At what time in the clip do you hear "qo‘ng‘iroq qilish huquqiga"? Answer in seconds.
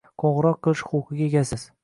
0.21-1.29